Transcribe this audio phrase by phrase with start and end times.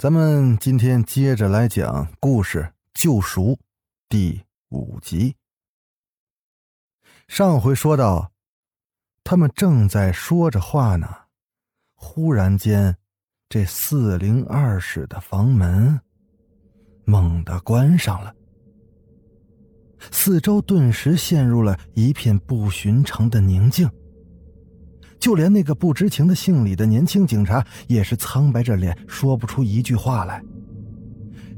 [0.00, 2.60] 咱们今天接着来讲故事
[2.94, 3.52] 《救赎》
[4.08, 5.36] 第五集。
[7.28, 8.32] 上回说到，
[9.22, 11.06] 他们正在说着话呢，
[11.94, 12.96] 忽然间，
[13.50, 16.00] 这四零二室的房门
[17.04, 18.34] 猛地关上了，
[20.10, 23.86] 四周顿时陷入了一片不寻常的宁静。
[25.20, 30.42] 就连那个不知情的姓李的年轻警察也是苍白着脸，说不出一句话来。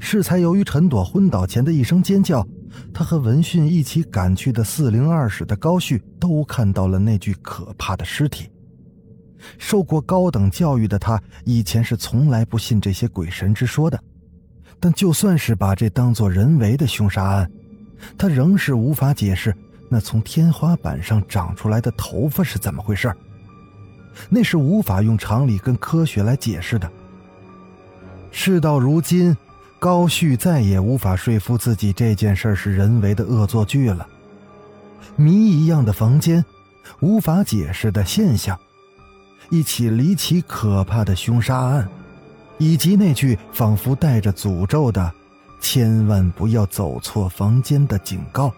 [0.00, 2.44] 适才由于陈朵昏倒前的一声尖叫，
[2.92, 8.50] 他和闻讯一起赶去的四零二室的高旭都看到了那具可怕的尸体。
[9.58, 13.98] 受过高等教育的他，以前是从来不信这些鬼神之说的，
[14.80, 17.48] 但就算是把这当作人为的凶杀案，
[18.18, 19.54] 他仍是无法解释
[19.88, 23.16] 那从天花板上长出来的头发是怎么回事儿
[24.28, 26.90] 那是无法用常理跟科学来解释的。
[28.30, 29.36] 事到如今，
[29.78, 34.06] 高旭再也无法说服自己这件事是人为的恶作剧了。
[35.16, 36.44] 谜一样的房间，
[37.00, 38.58] 无法解释的现象，
[39.50, 41.88] 一起离奇可怕的凶杀案，
[42.58, 45.12] 以及那句仿佛带着诅咒的
[45.60, 48.50] “千万不要走错房间”的警告，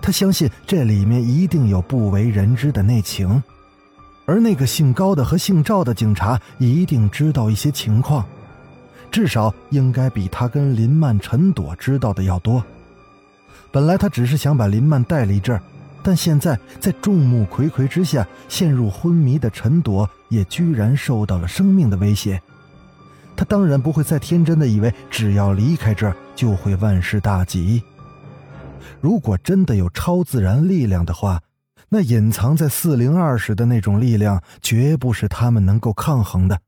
[0.00, 3.40] 他相信这里面一定有不为人知的内情。
[4.32, 8.24] 而那个姓高的和姓赵的警察一定知道一些情况，
[9.10, 12.64] 至少应该比他跟林曼、陈朵知道的要多。
[13.70, 15.60] 本来他只是想把林曼带离这儿，
[16.02, 22.40] 但现在在众目睽睽之下陷入昏迷的陈朵也居然受到了生命的威胁。
[23.36, 27.82] 他当然不会再天真的以为只要离开这儿就会万事大吉。
[28.98, 31.38] 如果真的有超自然力量的话，
[31.94, 36.62] 那隐藏在四零二室的那种力量，绝不是他们能够抗衡的。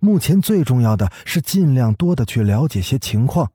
[0.00, 3.52] 目前最重要的是尽量多的去了解些情况，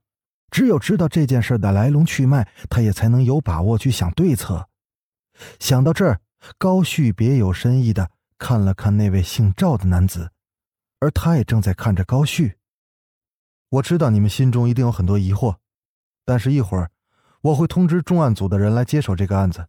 [0.49, 4.69] 只有知道这件事的来龙去脉，他也才能有把握去想对策。
[5.59, 6.21] 想到这儿，
[6.57, 10.31] 高旭别有深意的看了看那位姓赵的男子，
[11.01, 12.53] 而他也正在看着高旭。
[13.71, 15.57] 我知道你们心中一定有很多疑惑，
[16.23, 16.89] 但是一会儿
[17.41, 19.67] 我会通知重案组的人来接手这个案子。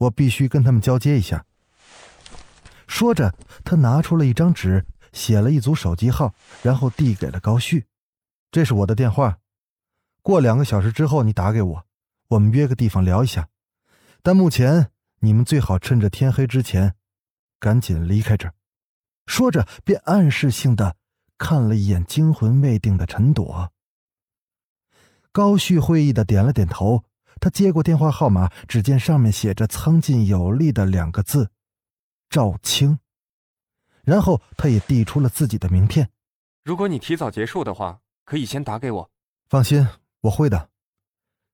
[0.00, 1.44] 我必须跟他们交接一下。
[2.86, 3.34] 说着，
[3.64, 7.86] 他拿出了一张纸，写了一组手机号，然后递给了高旭
[8.50, 9.38] ：“这是我的电话，
[10.22, 11.86] 过两个小时之后你打给我，
[12.28, 13.48] 我们约个地方聊一下。
[14.22, 14.90] 但目前
[15.20, 16.94] 你们最好趁着天黑之前，
[17.58, 18.54] 赶紧离开这儿。”
[19.26, 20.96] 说着，便暗示性的
[21.36, 23.70] 看了一眼惊魂未定的陈朵。
[25.30, 27.04] 高旭会意的点了点头。
[27.40, 31.50] 他接过电话号码，只见上面写着苍劲有力的两个字
[32.28, 32.98] ：“赵青。”
[34.04, 36.10] 然后他也递出了自己的名片。
[36.62, 39.10] 如果你提早结束的话，可以先打给我。
[39.48, 39.88] 放心，
[40.20, 40.68] 我会的。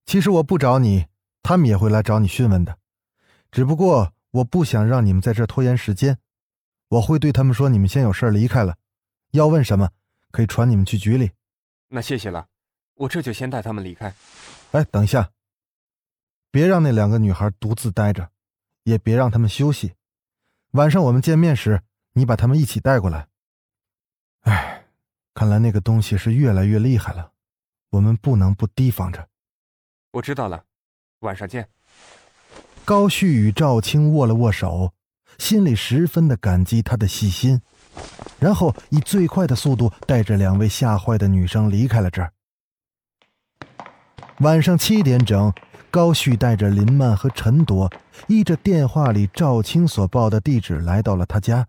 [0.05, 1.07] 其实我不找你，
[1.43, 2.79] 他们也会来找你讯问的。
[3.51, 6.19] 只不过我不想让你们在这拖延时间，
[6.89, 8.77] 我会对他们说你们先有事离开了，
[9.31, 9.91] 要问什么
[10.31, 11.31] 可以传你们去局里。
[11.89, 12.49] 那谢谢了，
[12.95, 14.13] 我这就先带他们离开。
[14.73, 15.31] 哎，等一下。
[16.51, 18.31] 别让那两个女孩独自待着，
[18.85, 19.95] 也别让他们休息。
[20.73, 23.29] 晚上我们见面时，你把他们一起带过来。
[24.43, 24.85] 哎，
[25.35, 27.33] 看来那个东西是越来越厉害了，
[27.91, 29.29] 我们不能不提防着。
[30.13, 30.65] 我知道了，
[31.21, 31.69] 晚上见。
[32.85, 34.93] 高旭与赵青握了握手，
[35.39, 37.61] 心里十分的感激他的细心，
[38.39, 42.33] 然后以最快的速度带着两位吓坏的女生离开了这儿。
[44.39, 45.53] 晚上七点整。
[45.97, 47.91] 高旭带着林曼和陈朵，
[48.29, 51.69] 依着电话里赵青所报的地址来到了他家。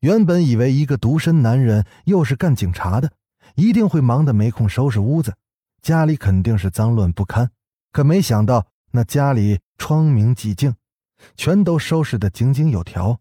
[0.00, 3.12] 原本以为一个独身男人又是干警察的，
[3.54, 5.34] 一定会忙得没空收拾屋子，
[5.82, 7.50] 家里肯定是脏乱不堪。
[7.92, 10.74] 可没想到，那家里窗明几净，
[11.36, 13.20] 全都收拾得井井有条，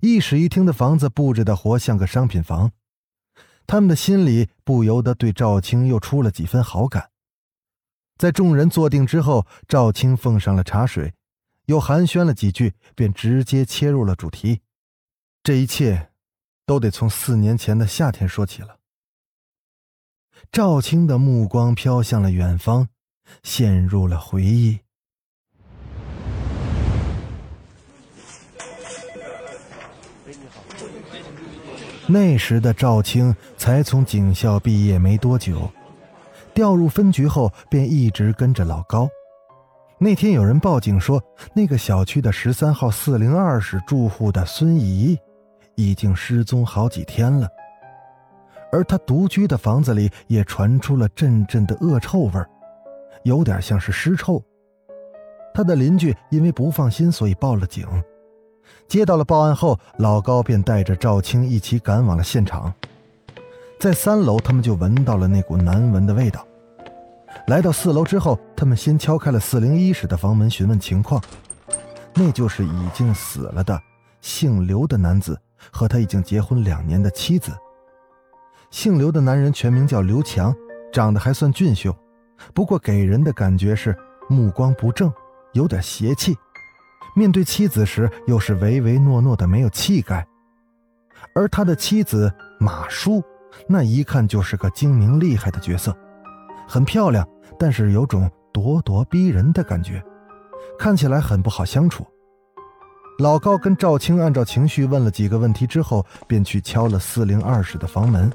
[0.00, 2.72] 一室一厅的房子布置的活像个商品房。
[3.68, 7.10] 他们的心里不由得对赵青又出了几分好感。
[8.20, 11.14] 在众人坐定之后，赵青奉上了茶水，
[11.64, 14.60] 又寒暄了几句，便直接切入了主题。
[15.42, 16.10] 这一切，
[16.66, 18.76] 都得从四年前的夏天说起了。
[20.52, 22.88] 赵青的目光飘向了远方，
[23.42, 24.80] 陷入了回忆。
[32.06, 35.72] 那时的赵青才从警校毕业没多久，
[36.54, 39.08] 调入分局后便一直跟着老高。
[39.98, 41.22] 那天有人报警说，
[41.54, 45.18] 那个小区的十三号四零二室住户的孙姨
[45.74, 47.46] 已经失踪好几天了，
[48.72, 52.32] 而他独居的房子里也传出了阵阵的恶臭味
[53.24, 54.42] 有点像是尸臭。
[55.52, 57.86] 他的邻居因为不放心，所以报了警。
[58.88, 62.72] 接到了报案后，老高便带着赵青一起赶往了现场。
[63.80, 66.46] 在三楼，他们就闻到了那股难闻的味道。
[67.46, 71.18] 来到四楼之后，他们先敲开了四零一室的房门，询问情况。
[72.12, 73.80] 那就是已经死了的
[74.20, 75.40] 姓刘的男子
[75.72, 77.52] 和他已经结婚两年的妻子。
[78.70, 80.54] 姓刘的男人全名叫刘强，
[80.92, 81.96] 长得还算俊秀，
[82.52, 83.96] 不过给人的感觉是
[84.28, 85.10] 目光不正，
[85.54, 86.36] 有点邪气。
[87.16, 90.22] 面对妻子时，又是唯唯诺诺的，没有气概；
[91.34, 93.22] 而他的妻子马叔，
[93.66, 95.96] 那一看就是个精明厉害的角色，
[96.68, 97.26] 很漂亮，
[97.58, 100.02] 但是有种咄咄逼人的感觉，
[100.78, 102.06] 看起来很不好相处。
[103.18, 108.32] 老高跟赵青按照情绪问了几个问题之后，便去敲了四零二室的房门。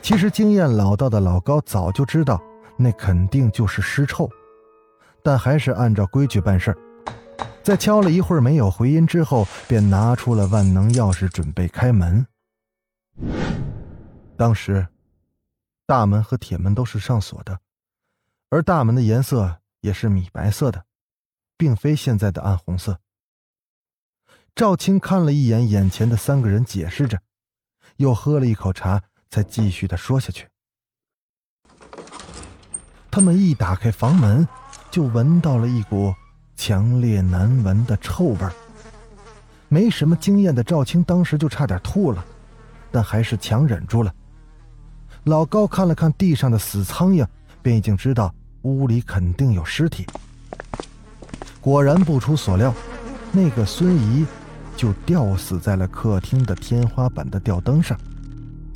[0.00, 2.40] 其实经验老道的老高早就知道，
[2.76, 4.30] 那肯定就是尸臭，
[5.22, 6.78] 但还是按照规矩办事儿。
[7.62, 12.26] 在敲了一会儿没有回音之后，便拿出了万能钥匙准备开门。
[14.40, 14.88] 当时，
[15.84, 17.60] 大门和铁门都是上锁的，
[18.48, 20.86] 而大门的颜色也是米白色的，
[21.58, 23.00] 并非现在的暗红色。
[24.54, 27.20] 赵青看了一眼眼前的三个人，解释着，
[27.96, 30.48] 又喝了一口茶，才继续的说下去。
[33.10, 34.48] 他们一打开房门，
[34.90, 36.14] 就闻到了一股。
[36.56, 38.38] 强烈难闻的臭味
[39.68, 42.24] 没什么经验的赵青当时就差点吐了，
[42.90, 44.14] 但还是强忍住了。
[45.24, 47.26] 老高看了看地上的死苍蝇，
[47.60, 50.06] 便已经知道屋里肯定有尸体。
[51.60, 52.74] 果然不出所料，
[53.30, 54.24] 那个孙姨
[54.76, 57.98] 就吊死在了客厅的天花板的吊灯上，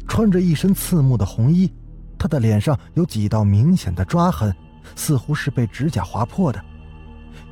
[0.07, 1.73] 穿着一身刺目的红衣，
[2.19, 4.55] 她的脸上有几道明显的抓痕，
[4.95, 6.63] 似乎是被指甲划破的。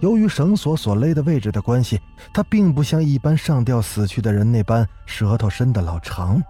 [0.00, 1.98] 由于绳索所勒的位置的关系，
[2.34, 6.42] 她并不像一般上吊死去的人那般舌头伸得老长，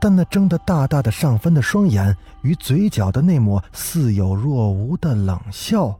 [0.00, 5.98] 但那睁得大大的上翻的双眼与嘴角的那抹似有若无的冷笑，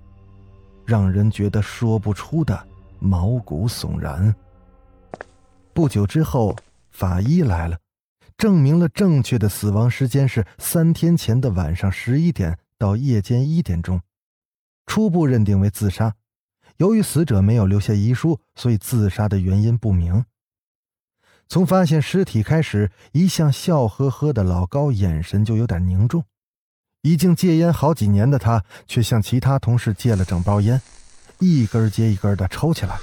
[0.84, 2.66] 让人觉得说不出的
[3.00, 4.34] 毛骨悚然。
[5.72, 6.56] 不久之后，
[6.90, 7.76] 法医来了，
[8.36, 14.00] 证明了正确的死亡时间是三天前的晚上十一点到夜间一点钟，
[14.86, 16.14] 初步认定为自杀。
[16.76, 20.24] 由于死者没有留下遗书，所以自杀的原因不明。
[21.48, 26.24] 从发现尸体开始，一向笑呵呵的老高眼神就有点凝重。
[27.02, 30.82] 已经戒烟好几年的他，却向其他同事借了整包烟，
[31.38, 32.98] 一根接一根的抽起来。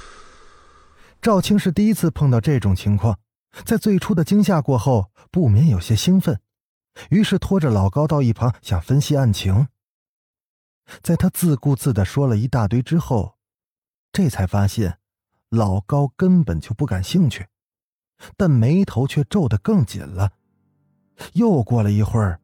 [1.20, 3.18] 赵青是第一次碰到这种情况，
[3.64, 6.38] 在最初的惊吓过后，不免有些兴奋，
[7.10, 9.66] 于是拖着老高到一旁想分析案情。
[11.02, 13.34] 在他自顾自的说了一大堆之后。
[14.12, 14.98] 这才发现，
[15.50, 17.48] 老高根本就不感兴趣，
[18.36, 20.30] 但眉头却皱得更紧了。
[21.32, 22.40] 又过了一会儿，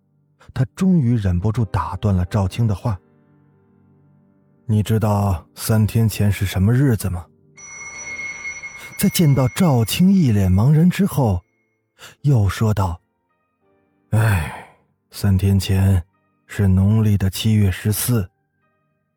[0.55, 2.99] 他终于忍不住打断了赵青的话
[4.67, 7.26] ：“你知道三天前是什么日子吗？”
[8.99, 11.43] 在见到赵青一脸茫然之后，
[12.21, 13.00] 又说道
[14.11, 14.76] ：“哎，
[15.11, 16.05] 三天前
[16.47, 18.31] 是农历的七月十四，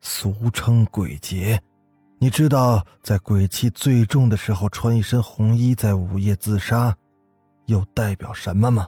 [0.01, 1.62] 俗称鬼节。”
[2.25, 6.98] 你知道在鬼气最重的时候穿一身红衣在午夜自杀，
[7.67, 8.88] 又代表什么吗？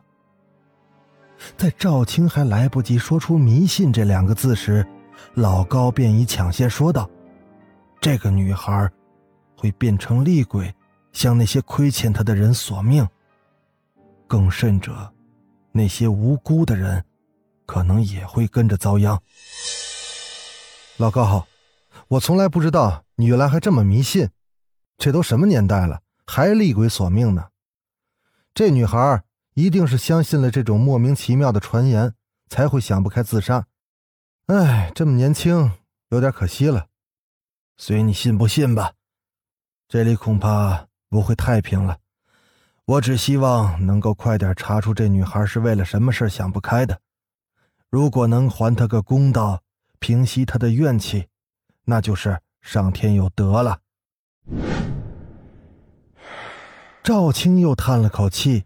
[1.56, 4.84] 在赵青还来不及说出“迷信”这两个字时，
[5.36, 7.08] 老高便已抢先说道
[8.01, 8.89] ：“这个女孩
[9.56, 10.74] 会变成厉鬼，
[11.12, 13.08] 向那些亏欠她的人索命。
[14.27, 15.13] 更甚者，
[15.72, 17.06] 那些无辜的人，
[17.67, 19.22] 可能也会跟着遭殃。”
[20.98, 21.48] 老高好，
[22.09, 23.03] 我从来不知道。
[23.19, 24.29] 你原来还这么迷信，
[24.97, 27.47] 这都什么年代了，还厉鬼索命呢？
[28.53, 29.23] 这女孩
[29.55, 32.13] 一定是相信了这种莫名其妙的传言，
[32.47, 33.65] 才会想不开自杀。
[34.45, 35.71] 哎，这么年轻，
[36.09, 36.89] 有点可惜了。
[37.75, 38.93] 随你信不信吧，
[39.87, 41.97] 这里恐怕不会太平了。
[42.85, 47.01] 我只希望能够快点查出这女孩是为了什么事想不开的。
[47.89, 49.63] 如果能还她个公道，
[49.97, 51.27] 平息她的怨气，
[51.89, 53.82] 那就是上天有德了。
[57.01, 58.65] 赵青又叹了口气，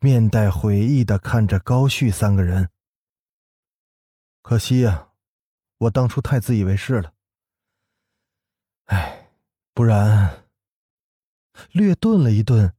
[0.00, 2.68] 面带悔意的看着高旭三个人。
[4.42, 5.10] 可惜呀，
[5.78, 7.12] 我当初太自以为是了。
[8.86, 9.28] 哎，
[9.72, 10.44] 不然……
[11.70, 12.74] 略顿了一顿，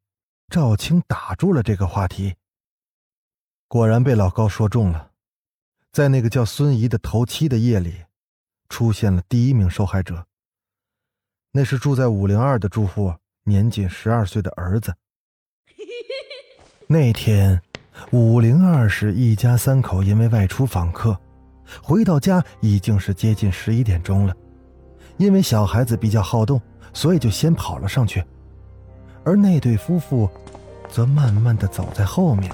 [0.50, 2.36] 赵青打住了这个话题。
[3.70, 5.12] 果然被老高说中了，
[5.94, 8.04] 在那个叫孙怡的头七的夜里，
[8.70, 10.26] 出现了第一名受害者。
[11.52, 13.14] 那是住在五零二的住户。
[13.46, 14.96] 年仅十二岁的儿子。
[16.88, 17.62] 那天，
[18.12, 21.20] 五零二室一家三口因为外出访客，
[21.82, 24.34] 回到家已经是接近十一点钟了。
[25.18, 26.62] 因为小孩子比较好动，
[26.94, 28.24] 所以就先跑了上去，
[29.26, 30.30] 而那对夫妇，
[30.90, 32.50] 则慢慢的走在后面。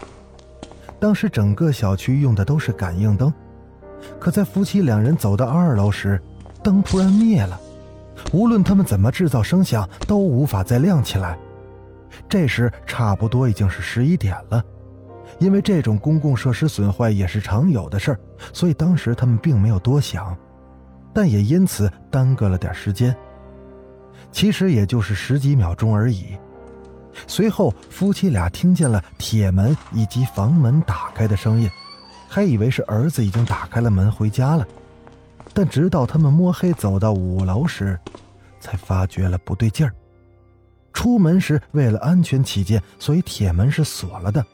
[1.00, 3.32] 当时整个小区用的都是感应灯，
[4.20, 6.22] 可在夫妻两人走到二楼时，
[6.64, 7.60] 灯突然灭了。
[8.34, 11.38] 无论他们怎么制造声响，都无法再亮起来。
[12.28, 14.64] 这时差不多已经是十一点了，
[15.40, 18.20] 因为这种公共设施损坏也是常有的事儿，
[18.52, 20.36] 所以当时他们并没有多想，
[21.14, 23.16] 但也因此耽搁了点时间。
[24.32, 26.38] 其实也就是十几秒钟而已。
[27.26, 31.70] 随后夫妻俩听见了铁门以及房门打开的声音，
[32.30, 34.66] 还以为是儿子已经打开了门回家了。
[35.54, 38.00] 但直到他们摸黑走到五楼时，
[38.60, 39.92] 才发觉了不对劲儿。
[40.94, 44.46] 出门时为了安全起见，所以铁门是锁了的。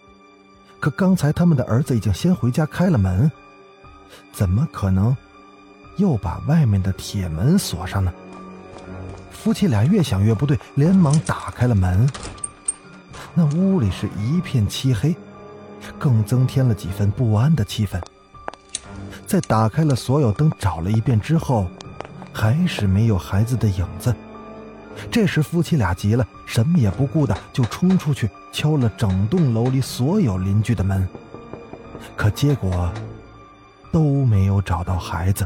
[0.79, 3.29] 可刚才他们的儿子已经先回家开了门，
[4.31, 5.15] 怎么可能
[5.97, 8.13] 又把外面的铁门锁上呢？
[9.31, 12.07] 夫妻俩越想越不对，连忙打开了门。
[13.33, 15.15] 那屋里是一片漆黑，
[15.97, 18.01] 更增添了几分不安的气氛。
[19.25, 21.67] 在打开了所有灯找了一遍之后，
[22.31, 24.13] 还是没有孩子的影子。
[25.11, 31.07] 这时夫妻俩急了，什么也不顾的就冲出去敲了整栋楼里所有邻居的门，
[32.15, 32.89] 可结果
[33.91, 35.45] 都没有找到孩子。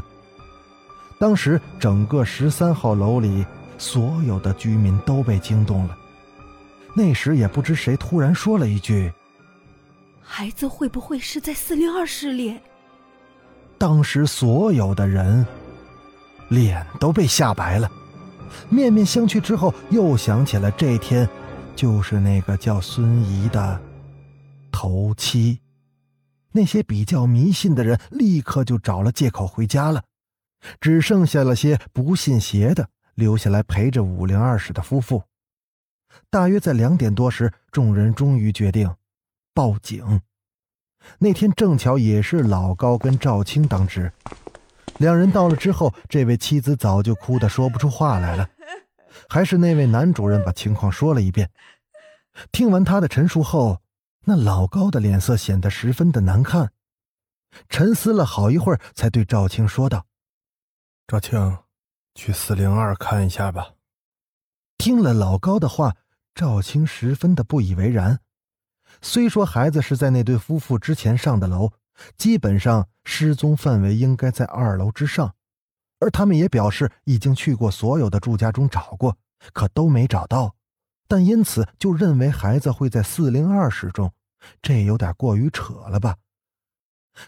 [1.18, 3.44] 当时整个十三号楼里
[3.76, 5.96] 所有的居民都被惊动了。
[6.94, 9.12] 那时也不知谁突然说了一句
[10.32, 12.56] ：“孩子会不会是在四零二室里？”
[13.76, 15.44] 当时所有的人
[16.50, 17.90] 脸都被吓白了，
[18.68, 21.28] 面面相觑之后，又想起了这天
[21.74, 23.80] 就是那个叫孙怡的
[24.70, 25.58] 头七。
[26.52, 30.04] 那些比较迷信的人立刻就找了借口回家了，
[30.80, 35.24] 只剩下了些不信邪的留下来陪着五零二室的夫妇。
[36.30, 38.88] 大约在两点多时，众人终于决定
[39.54, 40.22] 报警。
[41.18, 44.12] 那天正巧也是老高跟赵青当值，
[44.98, 48.50] 两人到了之后，这位妻子早就哭得说不出话来了，
[49.28, 51.50] 还是那位男主人把情况说了一遍。
[52.52, 53.80] 听完他的陈述后，
[54.26, 56.72] 那老高的脸色显得十分的难看，
[57.68, 60.06] 沉思了好一会儿，才对赵青说道
[61.08, 61.58] ：“赵青，
[62.14, 63.72] 去四零二看一下吧。”
[64.76, 65.96] 听了老高的话，
[66.34, 68.20] 赵青十分的不以为然。
[69.02, 71.72] 虽说孩子是在那对夫妇之前上的楼，
[72.16, 75.34] 基本上失踪范围应该在二楼之上，
[75.98, 79.16] 而他们也表示已经去过所有的住家中找过，
[79.52, 80.54] 可都没找到，
[81.08, 84.12] 但因此就认为孩子会在四零二室中，
[84.60, 86.16] 这有点过于扯了吧？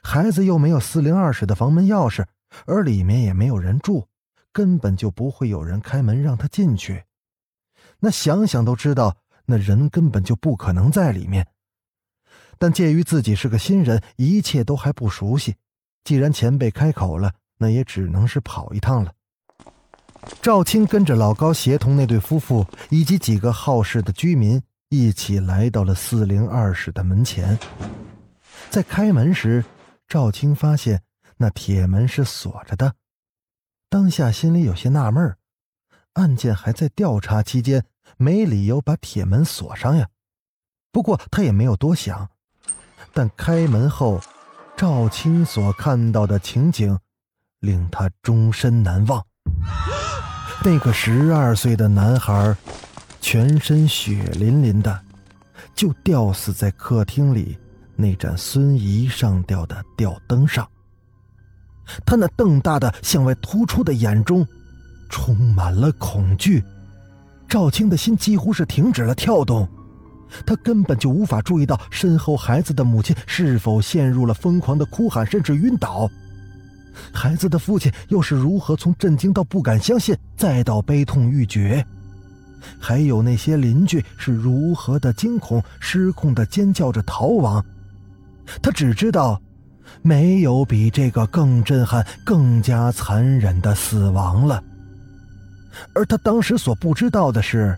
[0.02, 2.26] 孩子又没有四零二室的房门钥匙，
[2.67, 4.09] 而里面也没有人住，
[4.52, 7.05] 根本就不会有人开门让他进去。
[7.99, 11.49] 那想想都知道，那人根本就不可能在里面。
[12.62, 15.57] 但介于自己是个新人，一切都还不熟悉。
[16.04, 19.12] 既然前辈开口了，那也只能是跑一趟了。
[20.40, 27.59] 赵青跟着老高，协同那对夫妇以及几个好事的居民一起来到了四零二室的门前。
[28.71, 29.64] 在开门时，
[30.07, 31.02] 赵青发现
[31.38, 32.95] 那铁门是锁着的。
[33.90, 35.37] 当下心里有些纳闷
[36.12, 37.85] 案件还在调查期间，
[38.19, 40.11] 没理由把铁门锁上呀。
[40.92, 42.28] 不过他也没有多想。
[43.12, 44.21] 但开门后，
[44.76, 46.99] 赵青所看到的情景，
[47.61, 49.23] 令他终身难忘。
[50.64, 52.57] 那个十二岁的男孩，
[53.21, 54.99] 全身血淋淋的，
[55.75, 57.59] 就吊死在客厅里
[57.97, 60.66] 那盏孙怡上吊的吊灯上。
[62.07, 64.47] 他那瞪大的向外突出的眼中，
[65.11, 66.64] 充满了恐惧。
[67.49, 69.69] 赵青的心几乎是停止了跳动。
[70.47, 76.11] 他根本就无法注意到身后孩子的母亲是否陷入了疯狂的哭喊，甚至晕倒。
[77.12, 81.85] 孩子的父亲又是如何从震惊到不敢相信，再到悲痛欲绝？
[82.79, 87.65] 还有那些邻居是如何的惊恐、失控的尖叫着逃亡？
[88.61, 89.41] 他只知道，
[90.03, 94.62] 没有比这个更震撼、更加残忍的死亡了。
[95.95, 97.77] 而他当时所不知道的是，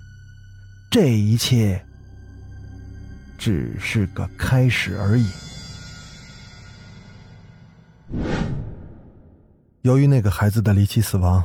[0.91, 1.81] 这一切
[3.45, 5.29] 只是个开始而已。
[9.83, 11.45] 由于那个孩子的离奇死亡，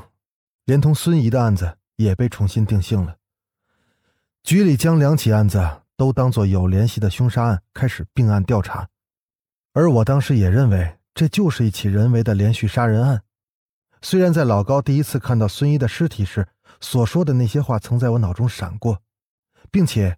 [0.63, 3.17] 连同孙怡的案子也被重新定性了。
[4.43, 8.87] 局里将两起案子都当作有联系的凶杀案开始并案调查，
[9.73, 13.23] 而我当时也认为这就是一起人为的连续杀人案。
[14.01, 16.47] 虽然在老高第一次看到孙怡的尸体时
[16.79, 19.01] 所说的那些话曾在我脑中闪过，
[19.69, 20.17] 并且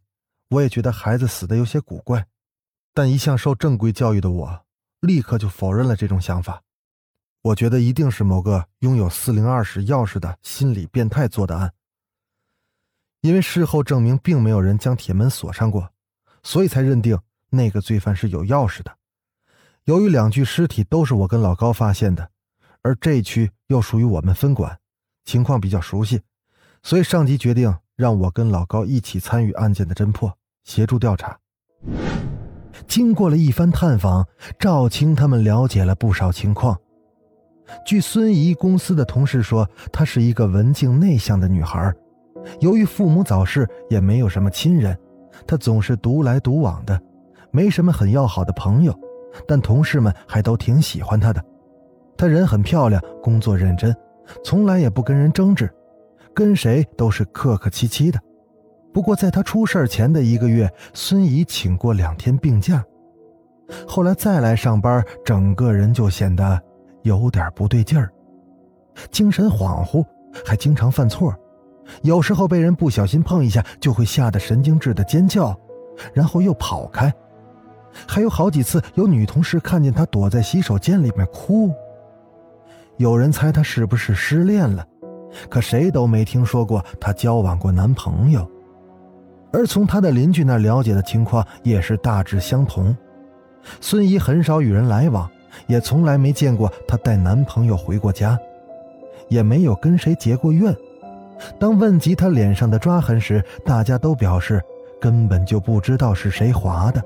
[0.51, 2.27] 我也觉得孩子死的有些古怪，
[2.93, 4.65] 但一向受正规教育的我
[5.00, 6.62] 立刻就否认了这种想法。
[7.41, 11.74] 我觉得一定是某个拥有四零二室钥匙的心理变态做的案，
[13.22, 15.89] 因为事后证明并没有人将铁门锁上过，
[16.43, 17.17] 所以才认定
[17.50, 18.98] 那个罪犯是有钥匙的。
[19.86, 22.29] 由于两具尸体都是我跟老高发现的，
[22.81, 24.77] 而这一区又属于我们分管，
[25.24, 26.22] 情况比较熟悉，
[26.84, 31.37] 所以上级决定让我跟老高一起参与案件的侦破，协助调查。
[32.87, 34.27] 经过了一番探访，
[34.59, 36.77] 赵青他们了解了不少情况。
[37.85, 41.93] 据孙怡公司的同事说，她是一个文静内向的女孩。
[42.59, 44.97] 由于父母早逝，也没有什么亲人，
[45.47, 46.99] 她总是独来独往的，
[47.51, 48.93] 没什么很要好的朋友。
[49.47, 51.41] 但同事们还都挺喜欢她的。
[52.17, 53.95] 她人很漂亮，工作认真，
[54.43, 55.73] 从来也不跟人争执，
[56.33, 58.19] 跟谁都是客客气气的。
[58.93, 62.83] 不过在他出事前的一个月，孙怡请过两天病假，
[63.88, 66.62] 后来再来上班，整个人就显得……
[67.03, 68.13] 有点不对劲儿，
[69.10, 70.05] 精神恍惚，
[70.46, 71.35] 还经常犯错，
[72.03, 75.59] 有时候被人不小心碰一下，就会吓得神经质的尖叫，
[76.13, 77.11] 然后又跑开。
[78.07, 81.74] 还有好几次，有女同事看见他躲在洗手间里面哭。
[82.98, 84.85] 有人猜他是不是失恋了，
[85.50, 88.48] 可谁都没听说过他交往过男朋友。
[89.51, 92.96] 而从他的邻居那了解的情况也是大致相同。
[93.79, 95.29] 孙怡很少与人来往。
[95.68, 98.40] 也从来没见过她带男朋友回过家，
[99.27, 100.74] 也没有跟谁结过怨。
[101.59, 104.61] 当问及她脸上的抓痕时，大家都表示
[105.00, 107.03] 根本就不知道是谁划的，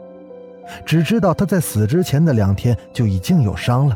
[0.86, 3.96] 只知道她在死之前的两天就已经有伤了。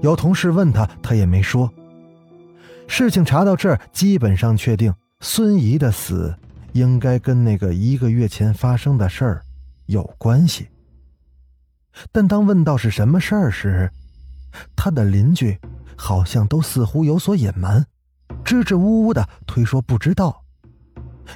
[0.00, 1.70] 有同事问她，她也没说。
[2.86, 6.34] 事情查到这儿，基本上确定孙怡的死
[6.74, 9.42] 应该跟那个一个月前发生的事儿
[9.86, 10.68] 有关系。
[12.10, 13.88] 但当问到是什么事儿时，
[14.74, 15.56] 他的邻居
[15.96, 17.86] 好像都似乎有所隐瞒，
[18.44, 20.42] 支支吾吾的推说不知道。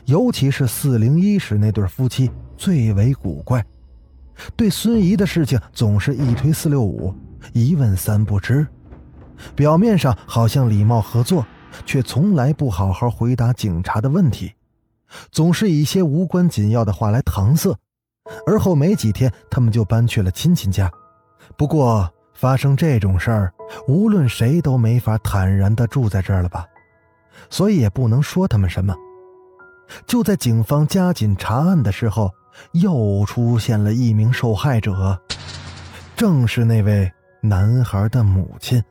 [0.06, 3.64] 尤其是四零一室那对夫妻最为古怪，
[4.56, 7.14] 对孙怡的事情总是一推四六五，
[7.52, 8.66] 一问三不知。
[9.54, 11.46] 表面上好像礼貌合作，
[11.86, 14.52] 却从来不好好回答警察的问题，
[15.30, 17.76] 总是以一些无关紧要的话来搪塞。
[18.46, 20.90] 而后没几天，他们就搬去了亲戚家。
[21.56, 23.52] 不过发生这种事儿，
[23.86, 26.66] 无论谁都没法坦然地住在这儿了吧？
[27.48, 28.94] 所以也不能说他们什么。
[30.06, 32.30] 就在警方加紧查案的时候，
[32.72, 35.18] 又出现了一名受害者，
[36.14, 38.82] 正是那位男孩的母亲。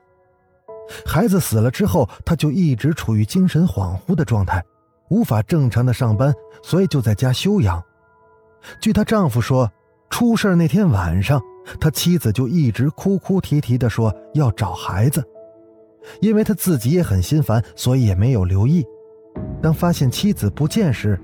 [1.05, 4.63] 孩子死了之后，他就一直处于精神恍惚的状态，
[5.09, 7.81] 无法正常的上班，所以就在家休养。
[8.81, 9.71] 据她丈夫说，
[10.09, 11.41] 出事那天晚上，
[11.79, 15.23] 他妻子就一直哭哭啼啼地说要找孩子，
[16.21, 18.85] 因为他自己也很心烦，所以也没有留意。
[19.61, 21.19] 当发现妻子不见时，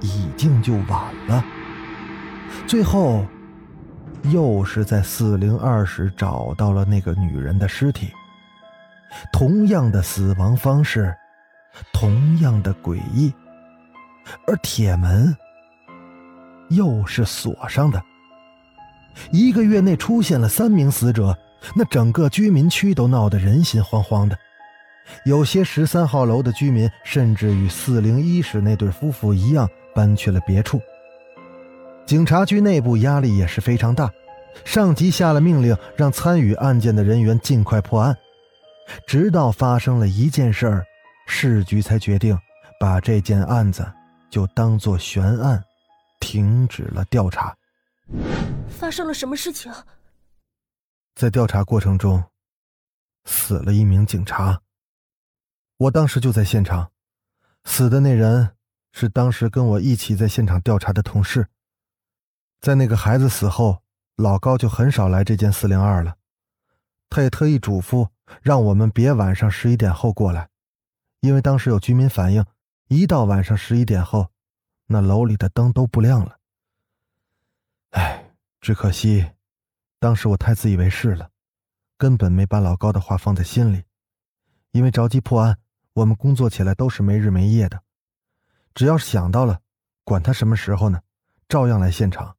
[0.00, 1.44] 已经就晚了。
[2.66, 3.24] 最后，
[4.32, 8.08] 又是在四零二室找到了那个女人的尸体，
[9.32, 11.14] 同样的死亡方式，
[11.92, 13.32] 同样的诡异，
[14.46, 15.36] 而铁门。
[16.70, 18.02] 又是锁上的。
[19.30, 21.36] 一个月内出现了三名死者，
[21.76, 24.36] 那整个居民区都闹得人心惶惶的。
[25.26, 30.80] 有些十三号楼的居民甚至与四零一室那对夫妇一样，搬去了别处。
[32.06, 34.10] 警察局内部压力也是非常大，
[34.64, 38.16] 上级下了命令，让参与案件的人员尽快破案。
[39.06, 40.86] 直到发生了一件事儿，
[41.26, 42.38] 市局才决定
[42.78, 43.90] 把这件案子
[44.30, 45.62] 就当做悬案。
[46.20, 47.54] 停止了调查。
[48.66, 49.70] 发生了什么事情？
[51.14, 52.24] 在调查过程中，
[53.26, 54.62] 死了一名警察。
[55.76, 56.90] 我当时就在现场，
[57.64, 58.56] 死的那人
[58.92, 61.46] 是当时跟我一起在现场调查的同事。
[62.62, 63.82] 在那个孩子死后，
[64.16, 66.16] 老高就很少来这间四零二了。
[67.10, 68.08] 他也特意嘱咐
[68.40, 70.48] 让我们别晚上十一点后过来，
[71.24, 72.44] 因为当时有居民反映，
[72.88, 74.30] 一到晚上十一点后，
[74.88, 76.38] 那楼里的灯都不亮了。
[77.92, 79.30] 唉，只可惜，
[79.98, 81.30] 当时我太自以为是了，
[81.96, 83.84] 根本没把老高的话放在心里。
[84.72, 85.56] 因为着急破案，
[85.94, 87.82] 我们工作起来都是没日没夜的，
[88.74, 89.62] 只要想到了，
[90.04, 91.00] 管他什么时候呢，
[91.48, 92.36] 照样来现场。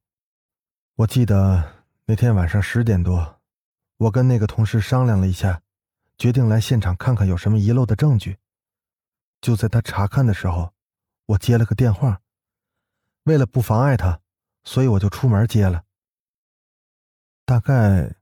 [0.94, 3.40] 我记得那天晚上十点多，
[3.96, 5.60] 我跟那个同事商量了一下，
[6.16, 8.38] 决定来现场看看有什么遗漏的证据。
[9.46, 10.72] 就在他查看的时候，
[11.26, 12.20] 我接了个电话。
[13.26, 14.18] 为了不妨碍他，
[14.64, 15.84] 所以我就出门接了。
[17.44, 18.12] 大概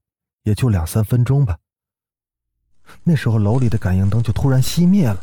[0.42, 1.56] 也就两三分钟吧。
[3.04, 5.18] 那时候楼里的感应灯就突然熄灭了，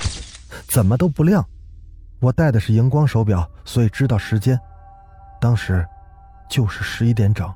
[0.68, 1.48] 怎么都不亮。
[2.20, 4.60] 我戴的是荧光手表，所以知道时间，
[5.40, 5.88] 当时
[6.50, 7.48] 就是十一点整。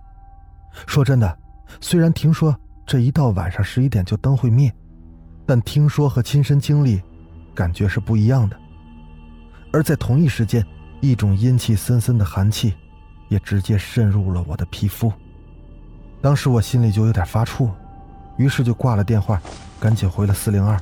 [0.86, 1.39] 说真的，
[1.81, 2.55] 虽然听说
[2.86, 4.71] 这一到晚上十一点就灯会灭，
[5.47, 7.01] 但听说和亲身经历，
[7.56, 8.56] 感觉是不一样的。
[9.72, 10.63] 而在同一时间，
[11.02, 12.76] 一种阴气森森的寒气，
[13.30, 15.12] 也直接渗入了我的皮肤。
[16.22, 17.72] 当时我心里就有点发怵，
[18.38, 19.41] 于是就挂了电话。
[19.78, 20.80] 赶紧回了四零二，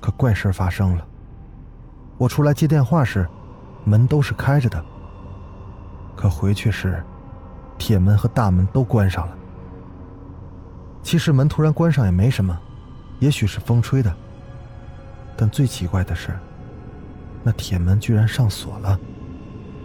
[0.00, 1.06] 可怪事发生了。
[2.18, 3.26] 我出来接电话时，
[3.84, 4.84] 门都是开着的。
[6.14, 7.02] 可回去时，
[7.78, 9.36] 铁门和大门都关上了。
[11.02, 12.56] 其实门突然关上也没什么，
[13.18, 14.14] 也许是风吹的。
[15.36, 16.30] 但最奇怪的是，
[17.42, 18.98] 那铁门居然上锁了。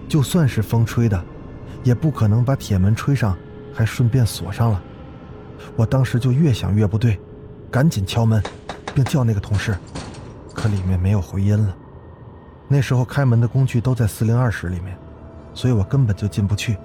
[0.07, 1.21] 就算是风吹的，
[1.83, 3.37] 也不可能把铁门吹上，
[3.73, 4.81] 还顺便锁上了。
[5.75, 7.19] 我当时就越想越不对。
[7.69, 8.41] 赶紧敲门，
[8.95, 9.77] 并叫那个同事，
[10.53, 11.75] 可里面没有回音了。
[12.69, 14.97] 那时候开门的工具都在四零二室里面，
[15.53, 16.77] 所以我根本就进不去。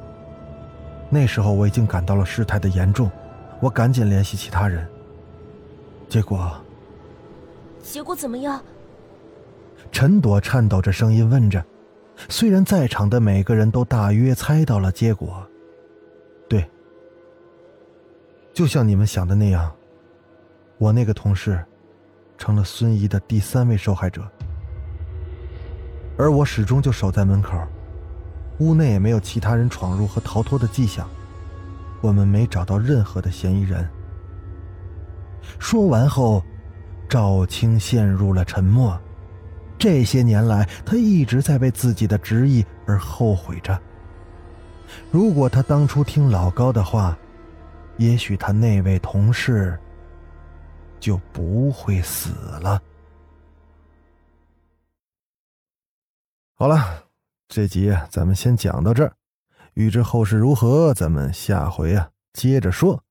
[1.09, 3.09] 那时候我已经感到了事态的严重，
[3.61, 4.85] 我赶紧联系其他人。
[6.09, 6.53] 结果，
[7.83, 8.63] 结果怎么样？
[9.91, 11.63] 陈朵颤抖着声音问着。
[12.29, 15.45] 虽然在场的每个人都大约猜到了结果，
[16.49, 16.71] 对，
[18.53, 19.73] 就像你们想的那样。
[20.79, 21.65] 我那个同事，
[22.39, 24.23] 成了孙怡的第三位受害者，
[26.17, 27.57] 而我始终就守在门口，
[28.59, 31.09] 屋内也没有其他人闯入和逃脱的迹象，
[32.01, 33.89] 我们没找到任何的嫌疑人。
[35.59, 36.45] 说完后，
[37.13, 38.99] 赵青陷入了沉默。
[39.79, 43.79] 这些年来，他一直在为自己的执意而后悔着。
[45.11, 47.15] 如果他当初听老高的话，
[47.99, 49.79] 也许他那位同事。
[50.99, 52.81] 就不会死了。
[56.55, 57.03] 好了，
[57.49, 59.13] 这集咱们先讲到这儿，
[59.75, 63.03] 欲知后事如何，咱们下回啊接着说。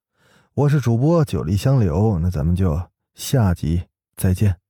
[0.53, 2.81] 我是主播九黎香柳，那咱们就
[3.13, 3.83] 下集
[4.21, 4.60] 再见。